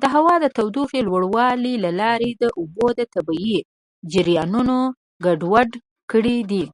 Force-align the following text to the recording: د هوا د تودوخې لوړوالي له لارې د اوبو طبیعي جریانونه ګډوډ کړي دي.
د 0.00 0.02
هوا 0.14 0.34
د 0.40 0.46
تودوخې 0.56 1.00
لوړوالي 1.08 1.74
له 1.84 1.90
لارې 2.00 2.30
د 2.32 2.44
اوبو 2.58 2.86
طبیعي 3.14 3.58
جریانونه 4.12 4.76
ګډوډ 5.24 5.70
کړي 6.10 6.38
دي. 6.50 6.64